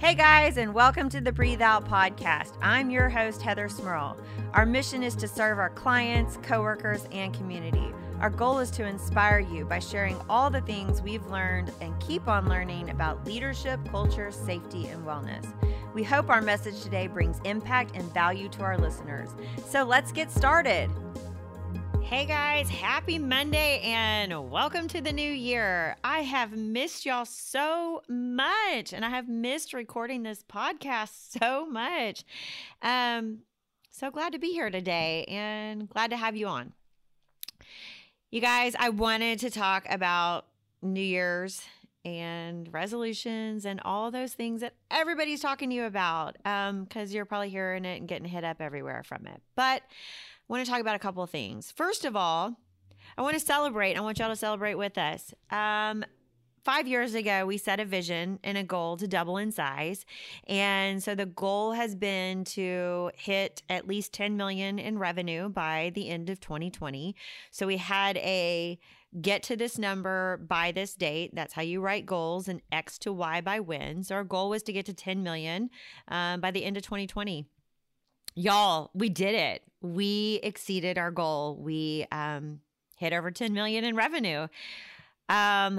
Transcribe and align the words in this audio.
Hey 0.00 0.14
guys, 0.14 0.56
and 0.56 0.72
welcome 0.72 1.10
to 1.10 1.20
the 1.20 1.30
Breathe 1.30 1.60
Out 1.60 1.86
podcast. 1.86 2.54
I'm 2.62 2.88
your 2.88 3.10
host, 3.10 3.42
Heather 3.42 3.68
Smurl. 3.68 4.16
Our 4.54 4.64
mission 4.64 5.02
is 5.02 5.14
to 5.16 5.28
serve 5.28 5.58
our 5.58 5.68
clients, 5.68 6.38
coworkers, 6.42 7.06
and 7.12 7.34
community. 7.34 7.92
Our 8.18 8.30
goal 8.30 8.60
is 8.60 8.70
to 8.72 8.86
inspire 8.86 9.40
you 9.40 9.66
by 9.66 9.78
sharing 9.78 10.18
all 10.30 10.48
the 10.48 10.62
things 10.62 11.02
we've 11.02 11.26
learned 11.26 11.70
and 11.82 12.00
keep 12.00 12.28
on 12.28 12.48
learning 12.48 12.88
about 12.88 13.26
leadership, 13.26 13.78
culture, 13.90 14.30
safety, 14.30 14.86
and 14.86 15.04
wellness. 15.06 15.52
We 15.92 16.02
hope 16.02 16.30
our 16.30 16.40
message 16.40 16.80
today 16.80 17.06
brings 17.06 17.38
impact 17.44 17.94
and 17.94 18.10
value 18.14 18.48
to 18.48 18.62
our 18.62 18.78
listeners. 18.78 19.28
So 19.66 19.84
let's 19.84 20.12
get 20.12 20.30
started. 20.30 20.88
Hey 22.10 22.24
guys, 22.24 22.68
happy 22.68 23.20
Monday 23.20 23.82
and 23.84 24.50
welcome 24.50 24.88
to 24.88 25.00
the 25.00 25.12
new 25.12 25.30
year. 25.30 25.94
I 26.02 26.22
have 26.22 26.50
missed 26.50 27.06
y'all 27.06 27.24
so 27.24 28.02
much 28.08 28.92
and 28.92 29.04
I 29.04 29.10
have 29.10 29.28
missed 29.28 29.72
recording 29.72 30.24
this 30.24 30.42
podcast 30.42 31.38
so 31.40 31.66
much. 31.66 32.24
Um 32.82 33.42
so 33.90 34.10
glad 34.10 34.32
to 34.32 34.40
be 34.40 34.48
here 34.48 34.70
today 34.70 35.24
and 35.28 35.88
glad 35.88 36.10
to 36.10 36.16
have 36.16 36.34
you 36.34 36.48
on. 36.48 36.72
You 38.32 38.40
guys, 38.40 38.74
I 38.76 38.88
wanted 38.88 39.38
to 39.38 39.50
talk 39.50 39.86
about 39.88 40.46
New 40.82 41.00
Year's 41.00 41.62
and 42.04 42.72
resolutions 42.74 43.64
and 43.64 43.80
all 43.84 44.10
those 44.10 44.32
things 44.32 44.62
that 44.62 44.74
everybody's 44.90 45.40
talking 45.40 45.68
to 45.70 45.76
you 45.76 45.84
about 45.84 46.38
um 46.44 46.86
cuz 46.86 47.14
you're 47.14 47.24
probably 47.24 47.50
hearing 47.50 47.84
it 47.84 48.00
and 48.00 48.08
getting 48.08 48.26
hit 48.26 48.42
up 48.42 48.60
everywhere 48.60 49.04
from 49.04 49.28
it. 49.28 49.40
But 49.54 49.84
want 50.50 50.64
to 50.64 50.70
talk 50.70 50.80
about 50.80 50.96
a 50.96 50.98
couple 50.98 51.22
of 51.22 51.30
things. 51.30 51.70
First 51.70 52.04
of 52.04 52.16
all, 52.16 52.56
I 53.16 53.22
want 53.22 53.34
to 53.34 53.40
celebrate. 53.40 53.96
I 53.96 54.00
want 54.00 54.18
y'all 54.18 54.28
to 54.28 54.36
celebrate 54.36 54.74
with 54.74 54.98
us. 54.98 55.32
Um, 55.50 56.04
five 56.64 56.88
years 56.88 57.14
ago, 57.14 57.46
we 57.46 57.56
set 57.56 57.78
a 57.78 57.84
vision 57.84 58.40
and 58.42 58.58
a 58.58 58.64
goal 58.64 58.96
to 58.96 59.06
double 59.06 59.36
in 59.36 59.52
size. 59.52 60.04
And 60.48 61.00
so 61.02 61.14
the 61.14 61.26
goal 61.26 61.72
has 61.72 61.94
been 61.94 62.44
to 62.46 63.12
hit 63.14 63.62
at 63.68 63.86
least 63.86 64.12
10 64.12 64.36
million 64.36 64.80
in 64.80 64.98
revenue 64.98 65.48
by 65.48 65.92
the 65.94 66.08
end 66.08 66.28
of 66.28 66.40
2020. 66.40 67.14
So 67.52 67.68
we 67.68 67.76
had 67.76 68.16
a 68.16 68.78
get 69.20 69.44
to 69.44 69.56
this 69.56 69.78
number 69.78 70.38
by 70.48 70.72
this 70.72 70.94
date. 70.94 71.30
That's 71.32 71.52
how 71.52 71.62
you 71.62 71.80
write 71.80 72.06
goals 72.06 72.48
and 72.48 72.60
X 72.72 72.98
to 73.00 73.12
Y 73.12 73.40
by 73.40 73.60
when. 73.60 74.02
So 74.02 74.16
our 74.16 74.24
goal 74.24 74.50
was 74.50 74.64
to 74.64 74.72
get 74.72 74.86
to 74.86 74.94
10 74.94 75.22
million 75.22 75.70
um, 76.08 76.40
by 76.40 76.50
the 76.50 76.64
end 76.64 76.76
of 76.76 76.82
2020. 76.82 77.46
Y'all, 78.40 78.90
we 78.94 79.10
did 79.10 79.34
it. 79.34 79.62
We 79.82 80.40
exceeded 80.42 80.96
our 80.96 81.10
goal. 81.10 81.58
We 81.60 82.06
um, 82.10 82.60
hit 82.96 83.12
over 83.12 83.30
10 83.30 83.52
million 83.52 83.84
in 83.84 83.94
revenue. 83.94 84.48
Um, 85.28 85.78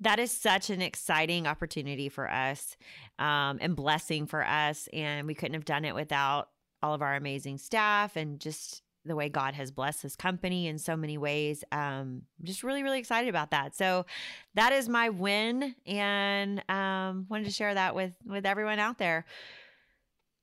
that 0.00 0.18
is 0.18 0.30
such 0.30 0.68
an 0.68 0.82
exciting 0.82 1.46
opportunity 1.46 2.10
for 2.10 2.30
us 2.30 2.76
um, 3.18 3.56
and 3.62 3.74
blessing 3.74 4.26
for 4.26 4.44
us. 4.44 4.90
And 4.92 5.26
we 5.26 5.34
couldn't 5.34 5.54
have 5.54 5.64
done 5.64 5.86
it 5.86 5.94
without 5.94 6.50
all 6.82 6.92
of 6.92 7.00
our 7.00 7.14
amazing 7.14 7.56
staff 7.56 8.14
and 8.14 8.38
just 8.40 8.82
the 9.06 9.16
way 9.16 9.30
God 9.30 9.54
has 9.54 9.70
blessed 9.70 10.02
this 10.02 10.16
company 10.16 10.66
in 10.66 10.78
so 10.78 10.98
many 10.98 11.16
ways. 11.16 11.64
Um, 11.72 12.24
I'm 12.38 12.44
just 12.44 12.62
really, 12.62 12.82
really 12.82 12.98
excited 12.98 13.30
about 13.30 13.52
that. 13.52 13.74
So 13.74 14.04
that 14.54 14.74
is 14.74 14.86
my 14.86 15.08
win, 15.08 15.74
and 15.86 16.62
um, 16.68 17.24
wanted 17.30 17.44
to 17.44 17.52
share 17.52 17.72
that 17.72 17.94
with 17.94 18.12
with 18.26 18.44
everyone 18.44 18.80
out 18.80 18.98
there. 18.98 19.24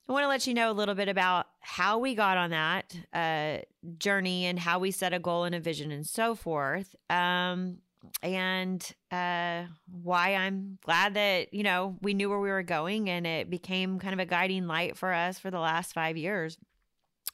I 0.08 0.12
want 0.12 0.23
to 0.23 0.28
let 0.28 0.48
you 0.48 0.54
know 0.54 0.70
a 0.70 0.73
little 0.73 0.96
bit 0.96 1.08
about 1.08 1.48
how 1.62 1.98
we 1.98 2.14
got 2.14 2.38
on 2.38 2.50
that 2.50 2.96
uh, 3.14 3.59
journey 3.98 4.46
and 4.46 4.59
how 4.59 4.80
we 4.80 4.92
set 4.92 5.14
a 5.14 5.20
goal 5.20 5.46
and 5.46 5.56
a 5.56 5.62
vision 5.62 5.92
and 5.92 6.06
so 6.06 6.36
forth. 6.36 6.94
Um, 7.09 7.78
and 8.22 8.86
uh, 9.12 9.64
why 9.90 10.36
I'm 10.36 10.78
glad 10.84 11.14
that, 11.14 11.54
you 11.54 11.64
know, 11.64 11.98
we 12.02 12.14
knew 12.14 12.30
where 12.30 12.40
we 12.40 12.50
were 12.50 12.64
going 12.64 13.09
and 13.09 13.26
it 13.26 13.50
became 13.50 13.98
kind 13.98 14.14
of 14.14 14.20
a 14.20 14.26
guiding 14.26 14.68
light 14.68 14.98
for 14.98 15.14
us 15.14 15.40
for 15.40 15.50
the 15.50 15.59
last 15.59 15.94
five 15.94 16.18
years 16.18 16.58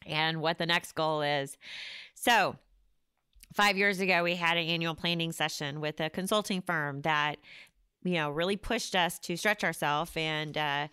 and 0.05 0.39
what 0.39 0.59
the 0.59 0.67
next 0.67 0.93
goal 0.93 1.23
is. 1.23 1.57
So, 2.13 2.55
five 3.53 3.77
years 3.77 3.99
ago, 3.99 4.23
we 4.23 4.35
had 4.35 4.57
an 4.57 4.67
annual 4.67 4.93
planning 4.93 5.31
session 5.31 5.81
with 5.81 5.99
a 5.99 6.09
consulting 6.11 6.61
firm 6.61 7.01
that, 7.01 7.37
you 8.03 8.13
know, 8.13 8.29
really 8.29 8.57
pushed 8.57 8.95
us 8.95 9.17
to 9.19 9.35
stretch 9.35 9.63
ourselves 9.63 10.11
and, 10.15 10.55
uh, 10.55 10.87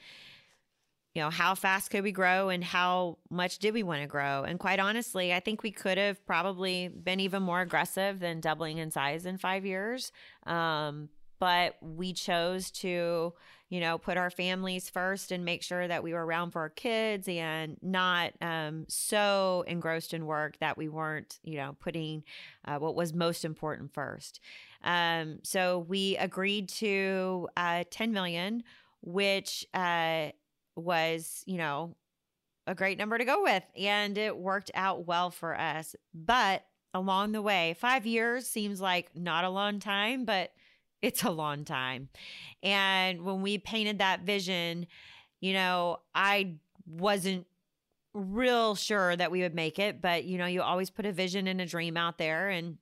you 1.16 1.22
know, 1.22 1.30
how 1.30 1.54
fast 1.54 1.90
could 1.90 2.04
we 2.04 2.12
grow 2.12 2.50
and 2.50 2.62
how 2.62 3.16
much 3.30 3.58
did 3.58 3.72
we 3.72 3.82
want 3.82 4.02
to 4.02 4.06
grow? 4.06 4.42
And 4.42 4.58
quite 4.58 4.78
honestly, 4.78 5.32
I 5.32 5.40
think 5.40 5.62
we 5.62 5.70
could 5.70 5.96
have 5.96 6.24
probably 6.26 6.88
been 6.88 7.20
even 7.20 7.42
more 7.42 7.62
aggressive 7.62 8.20
than 8.20 8.38
doubling 8.38 8.76
in 8.76 8.90
size 8.90 9.24
in 9.24 9.38
five 9.38 9.64
years. 9.64 10.12
Um, 10.44 11.08
but 11.38 11.76
we 11.80 12.12
chose 12.12 12.70
to, 12.72 13.32
you 13.70 13.80
know, 13.80 13.96
put 13.96 14.18
our 14.18 14.28
families 14.28 14.90
first 14.90 15.32
and 15.32 15.42
make 15.42 15.62
sure 15.62 15.88
that 15.88 16.02
we 16.02 16.12
were 16.12 16.24
around 16.24 16.50
for 16.50 16.60
our 16.60 16.68
kids 16.68 17.28
and 17.28 17.78
not 17.80 18.34
um, 18.42 18.84
so 18.86 19.64
engrossed 19.66 20.12
in 20.12 20.26
work 20.26 20.58
that 20.58 20.76
we 20.76 20.90
weren't, 20.90 21.38
you 21.42 21.56
know, 21.56 21.76
putting 21.80 22.24
uh, 22.66 22.76
what 22.76 22.94
was 22.94 23.14
most 23.14 23.42
important 23.42 23.90
first. 23.94 24.38
Um, 24.84 25.38
so 25.44 25.78
we 25.78 26.18
agreed 26.18 26.68
to 26.68 27.48
uh, 27.56 27.84
10 27.90 28.12
million, 28.12 28.64
which 29.00 29.64
uh, 29.72 30.32
was, 30.76 31.42
you 31.46 31.58
know, 31.58 31.96
a 32.66 32.74
great 32.74 32.98
number 32.98 33.16
to 33.18 33.24
go 33.24 33.42
with. 33.42 33.64
And 33.76 34.16
it 34.18 34.36
worked 34.36 34.70
out 34.74 35.06
well 35.06 35.30
for 35.30 35.58
us. 35.58 35.96
But 36.14 36.64
along 36.94 37.32
the 37.32 37.42
way, 37.42 37.76
five 37.78 38.06
years 38.06 38.46
seems 38.46 38.80
like 38.80 39.14
not 39.14 39.44
a 39.44 39.50
long 39.50 39.80
time, 39.80 40.24
but 40.24 40.52
it's 41.02 41.24
a 41.24 41.30
long 41.30 41.64
time. 41.64 42.08
And 42.62 43.22
when 43.22 43.42
we 43.42 43.58
painted 43.58 43.98
that 43.98 44.22
vision, 44.22 44.86
you 45.40 45.52
know, 45.52 45.98
I 46.14 46.54
wasn't 46.86 47.46
real 48.14 48.74
sure 48.74 49.14
that 49.14 49.30
we 49.30 49.42
would 49.42 49.54
make 49.54 49.78
it, 49.78 50.00
but 50.00 50.24
you 50.24 50.38
know, 50.38 50.46
you 50.46 50.62
always 50.62 50.90
put 50.90 51.04
a 51.04 51.12
vision 51.12 51.46
and 51.46 51.60
a 51.60 51.66
dream 51.66 51.96
out 51.96 52.18
there 52.18 52.48
and 52.48 52.78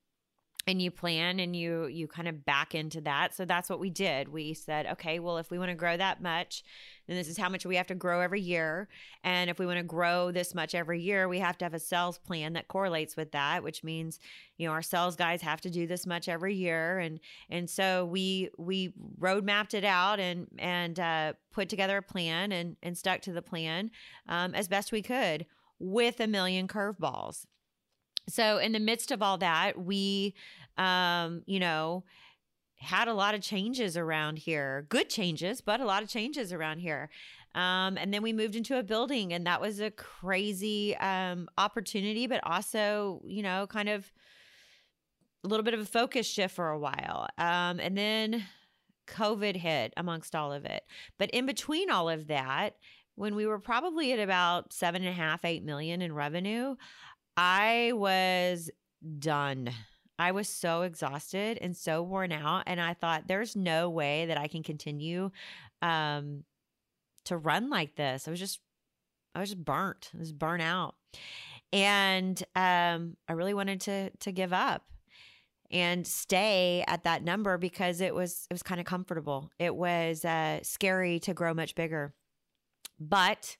and 0.66 0.80
you 0.80 0.90
plan 0.90 1.40
and 1.40 1.54
you 1.54 1.86
you 1.86 2.08
kind 2.08 2.28
of 2.28 2.44
back 2.44 2.74
into 2.74 3.00
that. 3.02 3.34
So 3.34 3.44
that's 3.44 3.68
what 3.68 3.80
we 3.80 3.90
did. 3.90 4.28
We 4.28 4.54
said, 4.54 4.86
okay, 4.86 5.18
well, 5.18 5.38
if 5.38 5.50
we 5.50 5.58
want 5.58 5.70
to 5.70 5.74
grow 5.74 5.96
that 5.96 6.22
much, 6.22 6.64
then 7.06 7.16
this 7.16 7.28
is 7.28 7.36
how 7.36 7.48
much 7.48 7.66
we 7.66 7.76
have 7.76 7.86
to 7.88 7.94
grow 7.94 8.20
every 8.20 8.40
year. 8.40 8.88
And 9.22 9.50
if 9.50 9.58
we 9.58 9.66
want 9.66 9.78
to 9.78 9.84
grow 9.84 10.30
this 10.30 10.54
much 10.54 10.74
every 10.74 11.00
year, 11.00 11.28
we 11.28 11.38
have 11.38 11.58
to 11.58 11.64
have 11.64 11.74
a 11.74 11.78
sales 11.78 12.18
plan 12.18 12.54
that 12.54 12.68
correlates 12.68 13.16
with 13.16 13.32
that, 13.32 13.62
which 13.62 13.84
means, 13.84 14.20
you 14.56 14.66
know, 14.66 14.72
our 14.72 14.82
sales 14.82 15.16
guys 15.16 15.42
have 15.42 15.60
to 15.62 15.70
do 15.70 15.86
this 15.86 16.06
much 16.06 16.28
every 16.28 16.54
year. 16.54 16.98
And 16.98 17.20
and 17.50 17.68
so 17.68 18.06
we 18.06 18.50
we 18.56 18.94
road 19.18 19.44
mapped 19.44 19.74
it 19.74 19.84
out 19.84 20.18
and 20.18 20.46
and 20.58 20.98
uh, 20.98 21.32
put 21.52 21.68
together 21.68 21.98
a 21.98 22.02
plan 22.02 22.52
and 22.52 22.76
and 22.82 22.96
stuck 22.96 23.20
to 23.22 23.32
the 23.32 23.42
plan 23.42 23.90
um, 24.28 24.54
as 24.54 24.68
best 24.68 24.92
we 24.92 25.02
could 25.02 25.46
with 25.78 26.20
a 26.20 26.26
million 26.26 26.68
curveballs. 26.68 27.46
So 28.28 28.58
in 28.58 28.72
the 28.72 28.80
midst 28.80 29.10
of 29.10 29.22
all 29.22 29.38
that, 29.38 29.78
we, 29.78 30.34
um, 30.76 31.42
you 31.46 31.60
know, 31.60 32.04
had 32.76 33.08
a 33.08 33.14
lot 33.14 33.34
of 33.34 33.40
changes 33.40 33.96
around 33.96 34.38
here, 34.38 34.86
good 34.88 35.08
changes, 35.08 35.60
but 35.60 35.80
a 35.80 35.84
lot 35.84 36.02
of 36.02 36.08
changes 36.08 36.52
around 36.52 36.78
here. 36.78 37.10
Um, 37.54 37.96
and 37.96 38.12
then 38.12 38.22
we 38.22 38.32
moved 38.32 38.56
into 38.56 38.78
a 38.78 38.82
building, 38.82 39.32
and 39.32 39.46
that 39.46 39.60
was 39.60 39.80
a 39.80 39.90
crazy 39.90 40.96
um, 40.96 41.48
opportunity, 41.56 42.26
but 42.26 42.40
also, 42.44 43.22
you 43.26 43.42
know, 43.42 43.66
kind 43.66 43.88
of 43.88 44.10
a 45.44 45.48
little 45.48 45.64
bit 45.64 45.74
of 45.74 45.80
a 45.80 45.84
focus 45.84 46.26
shift 46.26 46.54
for 46.54 46.70
a 46.70 46.78
while. 46.78 47.28
Um, 47.38 47.78
and 47.78 47.96
then 47.96 48.44
COVID 49.06 49.56
hit 49.56 49.92
amongst 49.96 50.34
all 50.34 50.52
of 50.52 50.64
it. 50.64 50.84
But 51.18 51.30
in 51.30 51.46
between 51.46 51.90
all 51.90 52.08
of 52.08 52.26
that, 52.28 52.76
when 53.14 53.36
we 53.36 53.46
were 53.46 53.60
probably 53.60 54.12
at 54.12 54.18
about 54.18 54.72
seven 54.72 55.02
and 55.02 55.10
a 55.10 55.14
half, 55.14 55.44
eight 55.44 55.62
million 55.62 56.02
in 56.02 56.12
revenue, 56.12 56.74
I 57.36 57.92
was 57.94 58.70
done. 59.18 59.70
I 60.18 60.32
was 60.32 60.48
so 60.48 60.82
exhausted 60.82 61.58
and 61.60 61.76
so 61.76 62.02
worn 62.02 62.32
out. 62.32 62.64
And 62.66 62.80
I 62.80 62.94
thought, 62.94 63.26
there's 63.26 63.56
no 63.56 63.90
way 63.90 64.26
that 64.26 64.38
I 64.38 64.46
can 64.46 64.62
continue 64.62 65.30
um, 65.82 66.44
to 67.24 67.36
run 67.36 67.68
like 67.70 67.96
this. 67.96 68.28
I 68.28 68.30
was 68.30 68.40
just, 68.40 68.60
I 69.34 69.40
was 69.40 69.50
just 69.50 69.64
burnt. 69.64 70.10
I 70.14 70.18
was 70.18 70.32
burnt 70.32 70.62
out. 70.62 70.94
And 71.72 72.40
um, 72.54 73.16
I 73.28 73.32
really 73.32 73.54
wanted 73.54 73.80
to 73.82 74.10
to 74.10 74.30
give 74.30 74.52
up 74.52 74.84
and 75.72 76.06
stay 76.06 76.84
at 76.86 77.02
that 77.02 77.24
number 77.24 77.58
because 77.58 78.00
it 78.00 78.14
was 78.14 78.46
it 78.48 78.54
was 78.54 78.62
kind 78.62 78.80
of 78.80 78.86
comfortable. 78.86 79.50
It 79.58 79.74
was 79.74 80.24
uh, 80.24 80.60
scary 80.62 81.18
to 81.20 81.34
grow 81.34 81.52
much 81.52 81.74
bigger, 81.74 82.14
but 83.00 83.56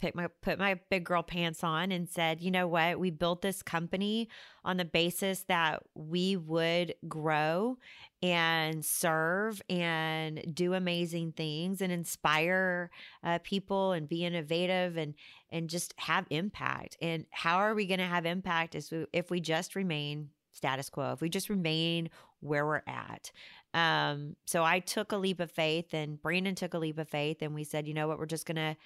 put 0.00 0.14
my 0.14 0.28
put 0.42 0.58
my 0.58 0.80
big 0.88 1.04
girl 1.04 1.22
pants 1.22 1.62
on 1.62 1.92
and 1.92 2.08
said, 2.08 2.40
"You 2.40 2.50
know 2.50 2.66
what? 2.66 2.98
We 2.98 3.10
built 3.10 3.42
this 3.42 3.62
company 3.62 4.28
on 4.64 4.76
the 4.76 4.84
basis 4.84 5.42
that 5.44 5.82
we 5.94 6.36
would 6.36 6.94
grow 7.08 7.78
and 8.22 8.84
serve 8.84 9.62
and 9.70 10.54
do 10.54 10.74
amazing 10.74 11.32
things 11.32 11.80
and 11.80 11.92
inspire 11.92 12.90
uh, 13.24 13.38
people 13.42 13.92
and 13.92 14.08
be 14.08 14.24
innovative 14.24 14.96
and 14.96 15.14
and 15.50 15.70
just 15.70 15.94
have 15.96 16.26
impact. 16.30 16.96
And 17.00 17.26
how 17.30 17.58
are 17.58 17.74
we 17.74 17.86
going 17.86 18.00
to 18.00 18.06
have 18.06 18.26
impact 18.26 18.74
if 18.74 18.90
we, 18.90 19.06
if 19.12 19.30
we 19.30 19.40
just 19.40 19.74
remain 19.74 20.30
status 20.52 20.90
quo, 20.90 21.12
if 21.12 21.20
we 21.20 21.28
just 21.28 21.48
remain 21.48 22.10
where 22.40 22.66
we're 22.66 22.82
at. 22.86 23.30
Um, 23.72 24.36
so 24.46 24.64
I 24.64 24.80
took 24.80 25.12
a 25.12 25.16
leap 25.16 25.40
of 25.40 25.50
faith 25.50 25.94
and 25.94 26.20
Brandon 26.20 26.54
took 26.54 26.74
a 26.74 26.78
leap 26.78 26.98
of 26.98 27.08
faith 27.08 27.38
and 27.40 27.54
we 27.54 27.64
said, 27.64 27.86
you 27.86 27.94
know 27.94 28.08
what, 28.08 28.18
we're 28.18 28.26
just 28.26 28.46
going 28.46 28.56
to 28.56 28.76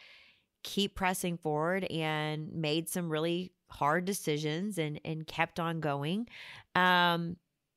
keep 0.65 0.97
pressing 0.97 1.37
forward 1.37 1.85
and 1.85 2.53
made 2.53 2.89
some 2.89 3.09
really 3.09 3.53
hard 3.71 4.05
decisions 4.05 4.79
and 4.79 5.01
and 5.05 5.27
kept 5.27 5.61
on 5.61 5.79
going. 5.81 6.27
Um, 6.75 7.37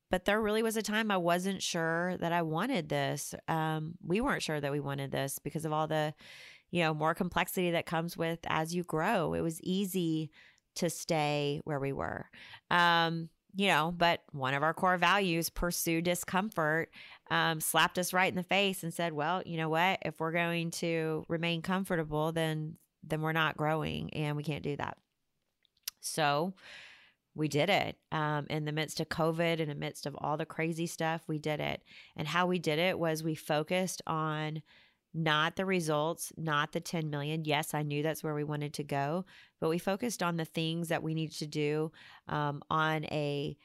but 0.09 0.25
there 0.25 0.41
really 0.41 0.63
was 0.63 0.77
a 0.77 0.81
time 0.81 1.11
I 1.11 1.17
wasn't 1.17 1.61
sure 1.61 2.17
that 2.17 2.31
I 2.31 2.41
wanted 2.41 2.89
this. 2.89 3.35
Um, 3.47 3.95
we 4.03 4.21
weren't 4.21 4.41
sure 4.41 4.59
that 4.59 4.71
we 4.71 4.79
wanted 4.79 5.11
this 5.11 5.37
because 5.37 5.65
of 5.65 5.73
all 5.73 5.85
the, 5.87 6.13
you 6.71 6.81
know, 6.81 6.93
more 6.93 7.13
complexity 7.13 7.71
that 7.71 7.85
comes 7.85 8.15
with 8.15 8.39
as 8.47 8.73
you 8.73 8.83
grow. 8.83 9.33
It 9.33 9.41
was 9.41 9.61
easy 9.61 10.31
to 10.75 10.89
stay 10.89 11.59
where 11.65 11.79
we 11.79 11.91
were. 11.91 12.29
Um, 12.71 13.29
you 13.57 13.67
know, 13.67 13.91
but 13.97 14.21
one 14.31 14.53
of 14.53 14.61
our 14.61 14.73
core 14.73 14.97
values, 14.97 15.49
pursue 15.49 15.99
discomfort, 15.99 16.91
um, 17.31 17.59
slapped 17.59 17.97
us 17.97 18.13
right 18.13 18.31
in 18.31 18.35
the 18.35 18.43
face 18.43 18.83
and 18.83 18.93
said, 18.93 19.13
well, 19.13 19.41
you 19.47 19.57
know 19.57 19.67
what? 19.67 19.97
If 20.03 20.19
we're 20.19 20.31
going 20.31 20.69
to 20.71 21.25
remain 21.27 21.63
comfortable, 21.63 22.31
then 22.31 22.77
then 23.03 23.21
we're 23.21 23.31
not 23.31 23.57
growing 23.57 24.13
and 24.13 24.37
we 24.37 24.43
can't 24.43 24.63
do 24.63 24.75
that. 24.75 24.97
So 26.01 26.53
we 27.35 27.47
did 27.47 27.69
it 27.69 27.97
um, 28.11 28.45
in 28.49 28.65
the 28.65 28.71
midst 28.71 28.99
of 28.99 29.09
COVID, 29.09 29.59
in 29.59 29.69
the 29.69 29.75
midst 29.75 30.05
of 30.05 30.15
all 30.19 30.37
the 30.37 30.45
crazy 30.45 30.85
stuff. 30.85 31.21
We 31.27 31.39
did 31.39 31.59
it. 31.59 31.81
And 32.15 32.27
how 32.27 32.47
we 32.47 32.59
did 32.59 32.79
it 32.79 32.99
was 32.99 33.23
we 33.23 33.35
focused 33.35 34.01
on 34.05 34.61
not 35.17 35.55
the 35.55 35.65
results, 35.65 36.31
not 36.37 36.71
the 36.71 36.79
10 36.79 37.09
million. 37.09 37.43
Yes, 37.43 37.73
I 37.73 37.81
knew 37.81 38.03
that's 38.03 38.23
where 38.23 38.35
we 38.35 38.43
wanted 38.43 38.73
to 38.75 38.83
go, 38.83 39.25
but 39.59 39.69
we 39.69 39.79
focused 39.79 40.21
on 40.21 40.37
the 40.37 40.45
things 40.45 40.89
that 40.89 41.01
we 41.01 41.15
needed 41.15 41.37
to 41.39 41.47
do 41.47 41.91
um, 42.27 42.61
on 42.69 43.05
a 43.05 43.57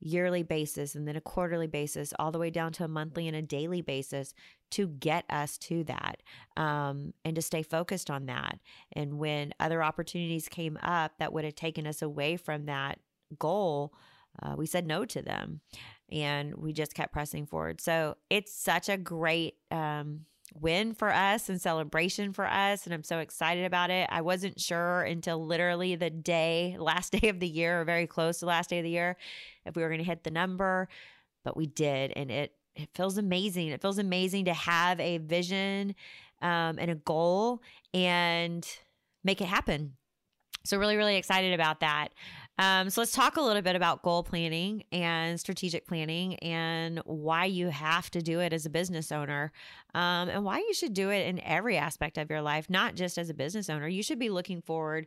yearly 0.00 0.42
basis 0.42 0.94
and 0.94 1.06
then 1.06 1.16
a 1.16 1.20
quarterly 1.20 1.68
basis, 1.68 2.12
all 2.18 2.32
the 2.32 2.38
way 2.38 2.50
down 2.50 2.72
to 2.72 2.84
a 2.84 2.88
monthly 2.88 3.28
and 3.28 3.36
a 3.36 3.42
daily 3.42 3.80
basis 3.80 4.34
to 4.72 4.88
get 4.88 5.24
us 5.30 5.56
to 5.56 5.84
that 5.84 6.22
um, 6.56 7.14
and 7.24 7.36
to 7.36 7.42
stay 7.42 7.62
focused 7.62 8.10
on 8.10 8.26
that. 8.26 8.58
And 8.92 9.18
when 9.18 9.54
other 9.60 9.82
opportunities 9.82 10.48
came 10.48 10.76
up 10.82 11.12
that 11.18 11.32
would 11.32 11.44
have 11.44 11.54
taken 11.54 11.86
us 11.86 12.02
away 12.02 12.36
from 12.36 12.66
that 12.66 12.98
goal, 13.38 13.94
uh, 14.42 14.54
we 14.56 14.66
said 14.66 14.86
no 14.86 15.04
to 15.04 15.22
them 15.22 15.60
and 16.10 16.54
we 16.56 16.72
just 16.72 16.94
kept 16.94 17.12
pressing 17.12 17.46
forward. 17.46 17.80
So 17.80 18.16
it's 18.28 18.52
such 18.52 18.88
a 18.88 18.96
great 18.96 19.54
um, 19.70 20.26
win 20.54 20.94
for 20.94 21.12
us 21.12 21.48
and 21.48 21.60
celebration 21.60 22.32
for 22.32 22.46
us. 22.46 22.84
And 22.84 22.94
I'm 22.94 23.02
so 23.02 23.18
excited 23.18 23.64
about 23.64 23.90
it. 23.90 24.08
I 24.10 24.20
wasn't 24.20 24.60
sure 24.60 25.02
until 25.02 25.44
literally 25.44 25.96
the 25.96 26.10
day, 26.10 26.76
last 26.80 27.12
day 27.12 27.28
of 27.28 27.40
the 27.40 27.48
year, 27.48 27.80
or 27.80 27.84
very 27.84 28.06
close 28.06 28.38
to 28.40 28.46
last 28.46 28.70
day 28.70 28.78
of 28.78 28.84
the 28.84 28.90
year, 28.90 29.16
if 29.64 29.76
we 29.76 29.82
were 29.82 29.88
going 29.88 30.00
to 30.00 30.04
hit 30.04 30.24
the 30.24 30.30
number, 30.30 30.88
but 31.44 31.56
we 31.56 31.66
did. 31.66 32.12
And 32.16 32.30
it, 32.30 32.52
it 32.74 32.90
feels 32.94 33.18
amazing. 33.18 33.68
It 33.68 33.80
feels 33.80 33.98
amazing 33.98 34.46
to 34.46 34.54
have 34.54 35.00
a 35.00 35.18
vision 35.18 35.94
um, 36.42 36.78
and 36.78 36.90
a 36.90 36.96
goal 36.96 37.62
and 37.94 38.66
make 39.24 39.40
it 39.40 39.46
happen. 39.46 39.94
So, 40.64 40.78
really, 40.78 40.96
really 40.96 41.16
excited 41.16 41.54
about 41.54 41.80
that. 41.80 42.08
Um, 42.58 42.88
so 42.88 43.02
let's 43.02 43.12
talk 43.12 43.36
a 43.36 43.42
little 43.42 43.62
bit 43.62 43.76
about 43.76 44.02
goal 44.02 44.22
planning 44.22 44.84
and 44.90 45.38
strategic 45.38 45.86
planning 45.86 46.36
and 46.36 47.00
why 47.04 47.44
you 47.44 47.68
have 47.68 48.10
to 48.12 48.22
do 48.22 48.40
it 48.40 48.52
as 48.52 48.64
a 48.64 48.70
business 48.70 49.12
owner 49.12 49.52
um, 49.94 50.28
and 50.28 50.42
why 50.44 50.58
you 50.58 50.72
should 50.72 50.94
do 50.94 51.10
it 51.10 51.26
in 51.26 51.38
every 51.40 51.76
aspect 51.76 52.16
of 52.16 52.30
your 52.30 52.40
life, 52.40 52.70
not 52.70 52.94
just 52.94 53.18
as 53.18 53.28
a 53.28 53.34
business 53.34 53.68
owner. 53.68 53.86
You 53.86 54.02
should 54.02 54.18
be 54.18 54.30
looking 54.30 54.62
forward, 54.62 55.06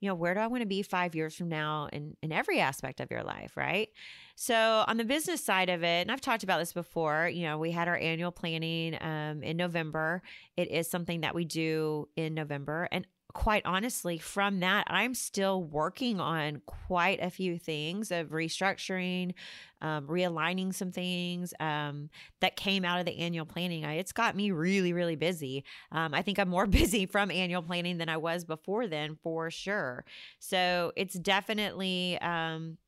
you 0.00 0.08
know, 0.08 0.16
where 0.16 0.34
do 0.34 0.40
I 0.40 0.48
want 0.48 0.62
to 0.62 0.66
be 0.66 0.82
five 0.82 1.14
years 1.14 1.36
from 1.36 1.48
now 1.48 1.88
in, 1.92 2.16
in 2.22 2.32
every 2.32 2.58
aspect 2.58 2.98
of 3.00 3.10
your 3.10 3.22
life, 3.22 3.56
right? 3.56 3.88
So 4.34 4.84
on 4.88 4.96
the 4.96 5.04
business 5.04 5.44
side 5.44 5.68
of 5.68 5.84
it, 5.84 6.02
and 6.02 6.10
I've 6.10 6.20
talked 6.20 6.42
about 6.42 6.58
this 6.58 6.72
before, 6.72 7.28
you 7.28 7.42
know, 7.42 7.58
we 7.58 7.70
had 7.70 7.86
our 7.86 7.98
annual 7.98 8.32
planning 8.32 8.96
um, 9.00 9.44
in 9.44 9.56
November. 9.56 10.22
It 10.56 10.70
is 10.70 10.90
something 10.90 11.20
that 11.20 11.36
we 11.36 11.44
do 11.44 12.08
in 12.16 12.34
November. 12.34 12.88
And 12.90 13.06
quite 13.32 13.62
honestly, 13.64 14.18
from 14.18 14.60
that, 14.60 14.86
I'm 14.88 15.14
still 15.14 15.62
working 15.62 16.20
on 16.20 16.62
quite 16.66 17.20
a 17.22 17.30
few 17.30 17.58
things 17.58 18.10
of 18.10 18.28
restructuring, 18.28 19.34
um, 19.80 20.06
realigning 20.06 20.74
some 20.74 20.92
things 20.92 21.54
um, 21.60 22.10
that 22.40 22.56
came 22.56 22.84
out 22.84 23.00
of 23.00 23.06
the 23.06 23.18
annual 23.18 23.46
planning. 23.46 23.84
I, 23.84 23.94
it's 23.94 24.12
got 24.12 24.36
me 24.36 24.50
really, 24.50 24.92
really 24.92 25.16
busy. 25.16 25.64
Um, 25.92 26.14
I 26.14 26.22
think 26.22 26.38
I'm 26.38 26.48
more 26.48 26.66
busy 26.68 27.06
from 27.06 27.30
annual 27.30 27.62
planning 27.62 27.98
than 27.98 28.08
I 28.08 28.16
was 28.16 28.44
before 28.44 28.86
then, 28.86 29.16
for 29.22 29.50
sure. 29.50 30.04
So 30.38 30.92
it's 30.96 31.14
definitely 31.14 32.18
um, 32.20 32.78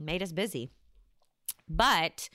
made 0.00 0.22
us 0.22 0.32
busy. 0.32 0.70
But 1.68 2.28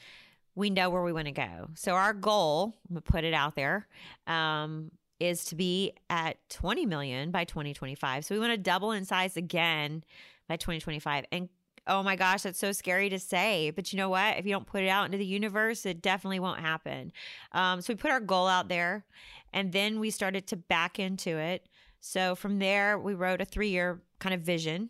we 0.56 0.70
know 0.70 0.90
where 0.90 1.04
we 1.04 1.12
want 1.12 1.26
to 1.26 1.32
go. 1.32 1.70
So 1.76 1.94
our 1.94 2.14
goal, 2.14 2.74
I'm 2.90 2.96
gonna 2.96 3.02
put 3.02 3.24
it 3.24 3.34
out 3.34 3.56
there, 3.56 3.88
um, 4.26 4.92
is 5.20 5.46
to 5.46 5.56
be 5.56 5.94
at 6.10 6.38
20 6.50 6.86
million 6.86 7.32
by 7.32 7.44
2025. 7.46 8.26
So 8.26 8.36
we 8.36 8.40
want 8.40 8.52
to 8.52 8.58
double 8.58 8.92
in 8.92 9.06
size 9.06 9.38
again 9.38 10.04
by 10.48 10.58
2025. 10.58 11.26
And 11.32 11.50
oh 11.88 12.04
my 12.04 12.16
gosh, 12.16 12.44
that's 12.44 12.60
so 12.60 12.72
scary 12.72 13.10
to 13.10 13.20
say. 13.20 13.72
But 13.72 13.94
you 13.94 13.98
know 13.98 14.10
what? 14.10 14.38
If 14.38 14.46
you 14.46 14.52
don't 14.52 14.66
put 14.66 14.84
it 14.84 14.90
out 14.90 15.06
into 15.06 15.18
the 15.18 15.26
universe, 15.26 15.86
it 15.86 16.02
definitely 16.02 16.40
won't 16.40 16.60
happen. 16.60 17.12
Um, 17.52 17.82
so 17.82 17.94
we 17.94 17.98
put 17.98 18.12
our 18.12 18.20
goal 18.20 18.48
out 18.48 18.70
there 18.70 19.06
and 19.54 19.72
then 19.72 20.00
we 20.00 20.10
started 20.10 20.48
to 20.48 20.58
back 20.58 21.00
into 21.00 21.38
it. 21.38 21.68
So 22.00 22.36
from 22.36 22.60
there, 22.60 23.00
we 23.00 23.14
wrote 23.14 23.42
a 23.42 23.46
three 23.46 23.70
year 23.70 24.02
kind 24.20 24.36
of 24.36 24.42
vision. 24.42 24.90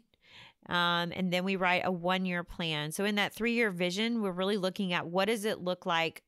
Um, 0.67 1.11
and 1.15 1.31
then 1.31 1.43
we 1.43 1.57
write 1.57 1.83
a 1.85 1.91
one 1.91 2.25
year 2.25 2.43
plan. 2.43 2.91
So 2.91 3.05
in 3.05 3.15
that 3.15 3.33
three 3.33 3.53
year 3.53 3.69
vision, 3.69 4.21
we're 4.21 4.31
really 4.31 4.57
looking 4.57 4.93
at 4.93 5.05
what 5.07 5.25
does 5.25 5.45
it 5.45 5.61
look 5.61 5.85
like 5.85 6.23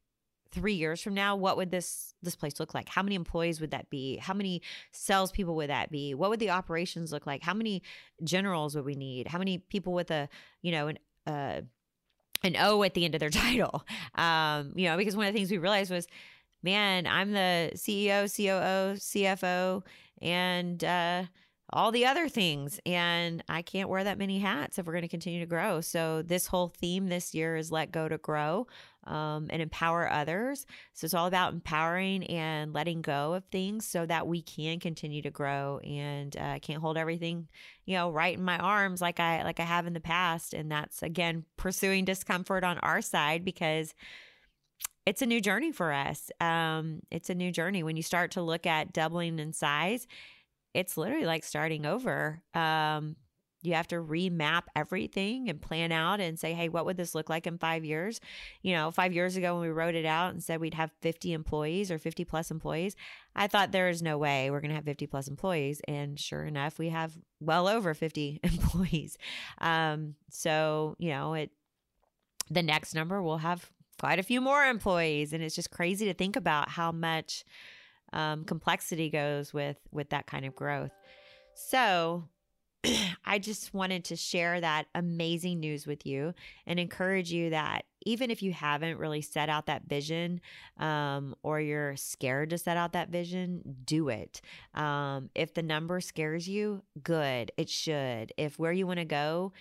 three 0.58 0.74
years 0.74 1.02
from 1.02 1.14
now, 1.14 1.36
what 1.36 1.56
would 1.56 1.70
this 1.70 2.16
this 2.24 2.36
place 2.36 2.60
look 2.60 2.74
like? 2.74 2.90
How 2.90 3.04
many 3.04 3.16
employees 3.16 3.62
would 3.62 3.72
that 3.72 3.92
be? 3.92 4.18
How 4.18 4.34
many 4.34 4.64
salespeople 4.92 5.56
would 5.56 5.70
that 5.70 5.92
be? 5.92 6.16
What 6.16 6.32
would 6.32 6.40
the 6.40 6.50
operations 6.50 7.12
look 7.12 7.28
like? 7.28 7.44
How 7.44 7.54
many 7.54 7.84
generals 8.24 8.76
would 8.76 8.84
we 8.84 8.96
need? 8.96 9.28
How 9.28 9.38
many 9.38 9.60
people 9.60 9.94
with 9.94 10.10
a 10.10 10.28
you 10.64 10.72
know 10.72 10.88
an 10.88 10.98
uh, 11.28 11.62
an 12.44 12.56
O 12.58 12.82
at 12.82 12.96
the 12.96 13.06
end 13.06 13.14
of 13.14 13.20
their 13.20 13.30
title? 13.46 13.86
Um, 14.16 14.74
you 14.76 14.88
know, 14.88 14.98
because 14.98 15.16
one 15.16 15.28
of 15.28 15.34
the 15.34 15.38
things 15.38 15.52
we 15.52 15.60
realized 15.60 15.92
was, 15.92 16.08
man, 16.64 17.06
I'm 17.06 17.34
the 17.34 17.72
CEO, 17.76 18.24
COO, 18.36 18.98
CFO, 18.98 19.84
and 20.22 20.84
uh, 20.84 21.24
all 21.72 21.92
the 21.92 22.06
other 22.06 22.30
things. 22.30 22.80
And 22.86 23.44
I 23.50 23.62
can't 23.62 23.90
wear 23.90 24.04
that 24.04 24.18
many 24.18 24.40
hats 24.40 24.80
if 24.80 24.86
we're 24.86 24.94
going 24.94 25.02
to 25.02 25.08
continue 25.08 25.42
to 25.42 25.46
grow. 25.46 25.82
So, 25.82 26.22
this 26.22 26.48
whole 26.48 26.70
theme 26.70 27.10
this 27.10 27.34
year 27.34 27.56
is 27.56 27.72
let 27.72 27.92
go 27.92 28.08
to 28.08 28.18
grow 28.18 28.68
um, 29.06 29.48
and 29.50 29.62
empower 29.62 30.10
others. 30.10 30.66
So, 30.94 31.06
it's 31.06 31.14
all 31.14 31.28
about 31.28 31.54
empowering 31.54 32.24
and 32.26 32.74
letting 32.74 33.02
go 33.02 33.34
of 33.34 33.44
things 33.46 33.86
so 33.86 34.06
that 34.06 34.28
we 34.28 34.42
can 34.42 34.80
continue 34.80 35.22
to 35.22 35.32
grow. 35.32 35.80
And 35.80 36.36
uh, 36.38 36.44
I 36.44 36.60
can't 36.60 36.82
hold 36.82 36.98
everything, 36.98 37.48
you 37.86 37.96
know, 37.96 38.12
right 38.12 38.38
in 38.38 38.44
my 38.44 38.58
arms 38.58 39.02
like 39.02 39.20
I 39.20 39.44
like 39.44 39.60
I 39.60 39.66
have 39.66 39.88
in 39.88 39.94
the 39.94 40.00
past. 40.00 40.54
And 40.54 40.72
that's 40.72 41.04
again 41.04 41.44
pursuing 41.58 42.06
discomfort 42.06 42.64
on 42.64 42.78
our 42.80 43.02
side 43.02 43.44
because 43.44 43.94
it's 45.06 45.22
a 45.22 45.26
new 45.26 45.40
journey 45.40 45.72
for 45.72 45.94
us. 45.94 46.32
Um, 46.42 47.02
it's 47.12 47.30
a 47.30 47.36
new 47.36 47.52
journey 47.52 47.82
when 47.82 47.96
you 47.96 48.04
start 48.04 48.32
to 48.32 48.42
look 48.42 48.66
at 48.66 48.92
doubling 48.92 49.40
in 49.40 49.54
size 49.54 50.06
it's 50.78 50.96
literally 50.96 51.26
like 51.26 51.44
starting 51.44 51.88
over. 51.88 52.40
Um, 52.54 53.16
you 53.64 53.74
have 53.74 53.88
to 53.88 53.96
remap 53.96 54.66
everything 54.76 55.50
and 55.50 55.60
plan 55.60 55.92
out 55.92 56.20
and 56.20 56.40
say, 56.40 56.54
hey, 56.54 56.70
what 56.70 56.86
would 56.86 56.98
this 56.98 57.16
look 57.16 57.32
like 57.32 57.48
in 57.48 57.58
five 57.58 57.84
years? 57.84 58.22
You 58.62 58.76
know, 58.76 58.92
five 58.92 59.12
years 59.12 59.36
ago 59.36 59.56
when 59.56 59.64
we 59.64 59.70
wrote 59.70 59.96
it 59.96 60.06
out 60.06 60.34
and 60.34 60.44
said 60.44 60.62
we'd 60.62 60.76
have 60.76 60.92
50 61.02 61.34
employees 61.34 61.90
or 61.90 61.98
50 61.98 62.26
plus 62.26 62.52
employees, 62.52 62.96
I 63.36 63.48
thought 63.48 63.72
there 63.72 63.90
is 63.90 64.04
no 64.04 64.20
way 64.20 64.52
we're 64.52 64.62
going 64.62 64.70
to 64.70 64.76
have 64.76 64.86
50 64.86 65.08
plus 65.08 65.28
employees. 65.28 65.82
And 65.88 66.20
sure 66.20 66.44
enough, 66.44 66.78
we 66.78 66.90
have 66.90 67.18
well 67.40 67.68
over 67.68 67.96
50 67.96 68.40
employees. 68.44 69.18
Um, 69.58 70.14
so, 70.30 70.96
you 71.00 71.10
know, 71.10 71.34
it, 71.34 71.50
the 72.52 72.62
next 72.62 72.94
number 72.94 73.20
will 73.20 73.40
have 73.40 73.72
quite 74.00 74.20
a 74.20 74.24
few 74.24 74.42
more 74.42 74.64
employees. 74.64 75.34
And 75.34 75.44
it's 75.44 75.56
just 75.56 75.72
crazy 75.72 76.06
to 76.06 76.14
think 76.14 76.36
about 76.36 76.70
how 76.70 76.92
much 76.92 77.44
um, 78.14 78.44
complexity 78.46 79.10
goes 79.10 79.54
with 79.54 79.78
with 79.92 80.10
that 80.10 80.28
kind 80.28 80.46
of 80.46 80.56
growth. 80.56 80.92
So 81.56 82.30
I 83.26 83.40
just 83.40 83.74
wanted 83.74 84.06
to 84.06 84.16
share 84.16 84.62
that 84.62 84.88
amazing 84.96 85.60
news 85.60 85.88
with 85.88 86.06
you 86.06 86.34
and 86.66 86.80
encourage 86.80 87.32
you 87.32 87.50
that 87.50 87.86
even 88.06 88.32
if 88.32 88.42
you 88.42 88.54
haven't 88.54 89.00
really 89.00 89.22
set 89.22 89.50
out 89.50 89.66
that 89.66 89.84
vision 89.88 90.40
um, 90.78 91.36
or 91.44 91.60
you're 91.60 91.96
scared 91.98 92.52
to 92.52 92.58
set 92.58 92.78
out 92.78 92.94
that 92.94 93.10
vision, 93.10 93.62
do 93.84 94.10
it. 94.10 94.40
Um, 94.74 95.30
if 95.36 95.54
the 95.54 95.64
number 95.64 96.00
scares 96.00 96.48
you, 96.48 96.84
good, 97.04 97.52
it 97.58 97.70
should. 97.70 98.32
If 98.38 98.58
where 98.58 98.72
you 98.72 98.88
want 98.88 99.00
to 99.00 99.06
go 99.06 99.52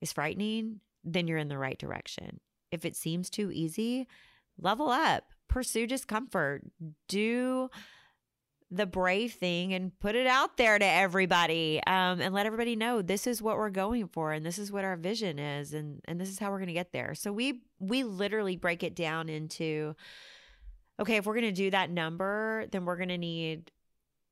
is 0.00 0.12
frightening, 0.12 0.80
then 1.02 1.26
you're 1.26 1.38
in 1.38 1.48
the 1.48 1.58
right 1.58 1.78
direction. 1.78 2.40
If 2.70 2.84
it 2.84 2.94
seems 2.94 3.30
too 3.30 3.50
easy, 3.50 4.06
level 4.58 4.90
up 4.90 5.24
pursue 5.48 5.86
discomfort. 5.86 6.62
Do 7.08 7.70
the 8.70 8.86
brave 8.86 9.32
thing 9.32 9.72
and 9.72 9.98
put 9.98 10.14
it 10.14 10.26
out 10.26 10.58
there 10.58 10.78
to 10.78 10.84
everybody 10.84 11.80
um, 11.86 12.20
and 12.20 12.34
let 12.34 12.44
everybody 12.44 12.76
know 12.76 13.00
this 13.00 13.26
is 13.26 13.40
what 13.40 13.56
we're 13.56 13.70
going 13.70 14.06
for 14.08 14.32
and 14.32 14.44
this 14.44 14.58
is 14.58 14.70
what 14.70 14.84
our 14.84 14.96
vision 14.96 15.38
is 15.38 15.72
and 15.72 16.02
and 16.04 16.20
this 16.20 16.28
is 16.28 16.38
how 16.38 16.50
we're 16.50 16.58
going 16.58 16.66
to 16.66 16.74
get 16.74 16.92
there 16.92 17.14
so 17.14 17.32
we 17.32 17.62
we 17.78 18.04
literally 18.04 18.56
break 18.56 18.82
it 18.82 18.94
down 18.94 19.30
into 19.30 19.96
okay 21.00 21.16
if 21.16 21.24
we're 21.24 21.34
going 21.34 21.46
to 21.46 21.52
do 21.52 21.70
that 21.70 21.90
number 21.90 22.66
then 22.70 22.84
we're 22.84 22.96
going 22.96 23.08
to 23.08 23.16
need 23.16 23.72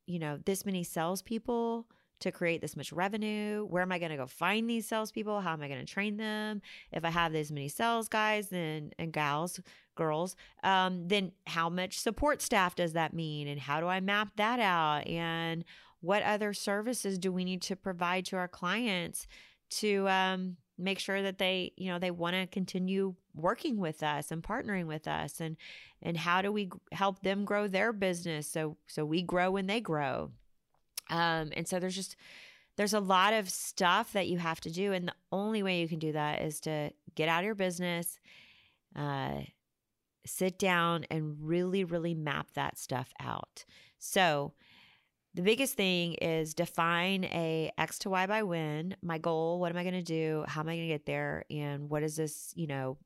you 0.07 0.19
know 0.19 0.39
this 0.45 0.67
many 0.67 0.85
salespeople 0.85 1.87
to 2.21 2.33
create 2.33 2.61
this 2.61 2.77
much 2.77 2.93
revenue? 2.93 3.65
Where 3.65 3.83
am 3.83 3.93
I 3.93 3.99
going 3.99 4.11
to 4.11 4.17
go 4.17 4.27
find 4.27 4.69
these 4.69 4.87
salespeople? 4.87 5.41
How 5.41 5.53
am 5.53 5.63
I 5.63 5.69
going 5.69 5.85
to 5.85 5.93
train 5.93 6.17
them? 6.17 6.63
If 6.93 7.05
I 7.05 7.11
have 7.11 7.33
this 7.33 7.51
many 7.51 7.69
sales 7.69 8.09
guys 8.09 8.53
and, 8.53 8.95
and 8.99 9.13
gals, 9.13 9.61
girls, 9.95 10.37
um, 10.63 11.09
then 11.09 11.33
how 11.47 11.69
much 11.69 11.99
support 11.99 12.41
staff 12.41 12.75
does 12.75 12.93
that 12.95 13.13
mean? 13.13 13.49
And 13.49 13.61
how 13.61 13.81
do 13.81 13.87
I 13.87 14.01
map 14.01 14.31
that 14.37 14.61
out? 14.61 15.07
And 15.07 15.65
what 16.01 16.23
other 16.23 16.53
services 16.53 17.19
do 17.19 17.33
we 17.33 17.45
need 17.45 17.63
to 17.63 17.77
provide 17.77 18.27
to 18.27 18.37
our 18.37 18.49
clients 18.49 19.27
to 19.69 20.09
um, 20.09 20.57
make 20.79 20.99
sure 20.99 21.23
that 21.23 21.39
they, 21.39 21.73
you 21.77 21.91
know, 21.91 21.99
they 21.99 22.11
want 22.11 22.37
to 22.37 22.47
continue 22.47 23.15
working 23.35 23.79
with 23.79 24.03
us 24.03 24.31
and 24.31 24.43
partnering 24.43 24.87
with 24.87 25.09
us? 25.09 25.41
And 25.41 25.57
and 26.03 26.17
how 26.17 26.43
do 26.43 26.53
we 26.53 26.71
help 26.93 27.23
them 27.23 27.45
grow 27.45 27.67
their 27.67 27.93
business 27.93 28.47
so 28.47 28.77
so 28.87 29.05
we 29.05 29.23
grow 29.23 29.51
when 29.51 29.67
they 29.67 29.81
grow? 29.81 30.31
Um, 31.11 31.51
and 31.57 31.67
so 31.67 31.79
there's 31.79 31.97
just 31.97 32.17
there's 32.77 32.95
a 32.95 33.01
lot 33.01 33.33
of 33.33 33.49
stuff 33.49 34.13
that 34.13 34.29
you 34.29 34.39
have 34.39 34.61
to 34.61 34.71
do, 34.71 34.93
and 34.93 35.09
the 35.09 35.15
only 35.33 35.63
way 35.63 35.81
you 35.81 35.89
can 35.89 35.99
do 35.99 36.13
that 36.13 36.43
is 36.43 36.61
to 36.61 36.91
get 37.15 37.29
out 37.29 37.41
of 37.41 37.47
your 37.47 37.55
business, 37.55 38.19
uh, 38.95 39.41
sit 40.27 40.59
down, 40.59 41.07
and 41.11 41.37
really, 41.41 41.85
really 41.85 42.15
map 42.15 42.49
that 42.55 42.79
stuff 42.79 43.13
out. 43.21 43.65
So 43.99 44.53
the 45.35 45.43
biggest 45.43 45.75
thing 45.75 46.15
is 46.15 46.55
define 46.55 47.25
a 47.25 47.71
X 47.77 47.99
to 48.01 48.11
Y 48.11 48.27
by 48.27 48.43
when, 48.43 48.97
my 49.03 49.19
goal, 49.19 49.59
what 49.61 49.71
am 49.71 49.79
I 49.79 49.83
going 49.83 49.95
to 49.95 50.03
do? 50.03 50.45
How 50.47 50.61
am 50.61 50.69
I 50.69 50.77
going 50.77 50.89
to 50.89 50.95
get 50.95 51.07
there? 51.07 51.45
And 51.51 51.91
what 51.91 52.03
is 52.03 52.17
this, 52.17 52.53
you 52.57 52.67
know, 52.67 52.97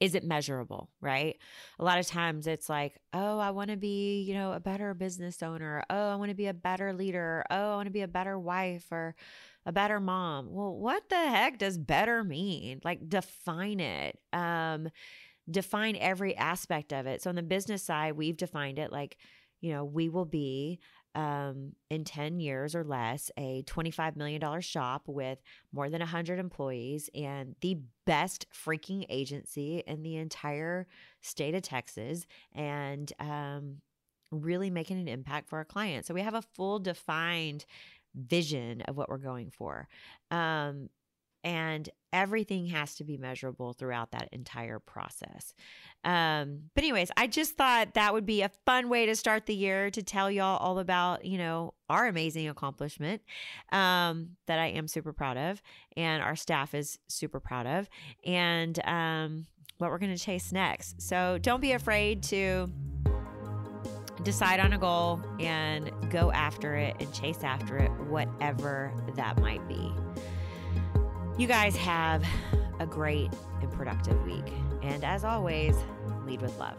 is 0.00 0.14
it 0.14 0.24
measurable, 0.24 0.90
right? 1.00 1.36
A 1.78 1.84
lot 1.84 1.98
of 1.98 2.06
times 2.06 2.46
it's 2.46 2.68
like, 2.68 2.98
oh, 3.12 3.38
I 3.38 3.50
want 3.50 3.70
to 3.70 3.76
be, 3.76 4.22
you 4.22 4.34
know, 4.34 4.52
a 4.52 4.60
better 4.60 4.92
business 4.94 5.42
owner. 5.42 5.82
Oh, 5.88 6.10
I 6.10 6.16
want 6.16 6.30
to 6.30 6.34
be 6.34 6.46
a 6.46 6.54
better 6.54 6.92
leader. 6.92 7.44
Oh, 7.50 7.72
I 7.72 7.76
want 7.76 7.86
to 7.86 7.92
be 7.92 8.02
a 8.02 8.08
better 8.08 8.38
wife 8.38 8.86
or 8.90 9.14
a 9.64 9.72
better 9.72 9.98
mom. 9.98 10.52
Well, 10.52 10.76
what 10.76 11.08
the 11.08 11.16
heck 11.16 11.58
does 11.58 11.78
better 11.78 12.22
mean? 12.22 12.80
Like 12.84 13.08
define 13.08 13.80
it. 13.80 14.18
Um 14.32 14.88
define 15.50 15.96
every 15.96 16.36
aspect 16.36 16.92
of 16.92 17.06
it. 17.06 17.22
So 17.22 17.30
on 17.30 17.36
the 17.36 17.42
business 17.42 17.82
side, 17.82 18.16
we've 18.16 18.36
defined 18.36 18.78
it 18.78 18.90
like, 18.90 19.16
you 19.60 19.72
know, 19.72 19.84
we 19.84 20.08
will 20.08 20.24
be 20.24 20.80
um, 21.16 21.72
in 21.90 22.04
10 22.04 22.40
years 22.40 22.74
or 22.74 22.84
less 22.84 23.30
a 23.38 23.62
$25 23.62 24.16
million 24.16 24.60
shop 24.60 25.04
with 25.06 25.38
more 25.72 25.88
than 25.88 26.00
100 26.00 26.38
employees 26.38 27.08
and 27.14 27.56
the 27.62 27.78
best 28.04 28.46
freaking 28.52 29.06
agency 29.08 29.82
in 29.86 30.02
the 30.02 30.16
entire 30.16 30.86
state 31.22 31.54
of 31.54 31.62
Texas 31.62 32.26
and 32.54 33.12
um, 33.18 33.78
really 34.30 34.68
making 34.68 35.00
an 35.00 35.08
impact 35.08 35.48
for 35.48 35.56
our 35.56 35.64
clients. 35.64 36.06
So 36.06 36.14
we 36.14 36.20
have 36.20 36.34
a 36.34 36.42
full 36.42 36.78
defined 36.78 37.64
vision 38.14 38.82
of 38.82 38.96
what 38.96 39.08
we're 39.08 39.16
going 39.16 39.50
for. 39.50 39.88
Um, 40.30 40.90
and 41.46 41.88
everything 42.12 42.66
has 42.66 42.96
to 42.96 43.04
be 43.04 43.16
measurable 43.16 43.72
throughout 43.72 44.10
that 44.10 44.28
entire 44.32 44.80
process. 44.80 45.54
Um, 46.02 46.62
but 46.74 46.82
anyways, 46.82 47.12
I 47.16 47.28
just 47.28 47.56
thought 47.56 47.94
that 47.94 48.12
would 48.12 48.26
be 48.26 48.42
a 48.42 48.50
fun 48.64 48.88
way 48.88 49.06
to 49.06 49.14
start 49.14 49.46
the 49.46 49.54
year 49.54 49.90
to 49.92 50.02
tell 50.02 50.28
y'all 50.28 50.56
all 50.56 50.80
about, 50.80 51.24
you 51.24 51.38
know, 51.38 51.74
our 51.88 52.08
amazing 52.08 52.48
accomplishment 52.48 53.22
um, 53.70 54.30
that 54.46 54.58
I 54.58 54.66
am 54.70 54.88
super 54.88 55.12
proud 55.12 55.36
of, 55.36 55.62
and 55.96 56.20
our 56.20 56.34
staff 56.34 56.74
is 56.74 56.98
super 57.06 57.38
proud 57.38 57.68
of, 57.68 57.88
and 58.24 58.76
um, 58.84 59.46
what 59.78 59.90
we're 59.90 59.98
going 59.98 60.16
to 60.16 60.22
chase 60.22 60.50
next. 60.50 61.00
So 61.00 61.38
don't 61.40 61.60
be 61.60 61.72
afraid 61.72 62.24
to 62.24 62.68
decide 64.24 64.58
on 64.58 64.72
a 64.72 64.78
goal 64.78 65.22
and 65.38 65.92
go 66.10 66.32
after 66.32 66.74
it 66.74 66.96
and 66.98 67.14
chase 67.14 67.44
after 67.44 67.76
it, 67.76 67.90
whatever 68.08 68.92
that 69.14 69.38
might 69.40 69.66
be. 69.68 69.92
You 71.38 71.46
guys 71.46 71.76
have 71.76 72.24
a 72.80 72.86
great 72.86 73.30
and 73.60 73.70
productive 73.72 74.24
week. 74.24 74.52
And 74.82 75.04
as 75.04 75.22
always, 75.22 75.76
lead 76.24 76.40
with 76.40 76.58
love. 76.58 76.78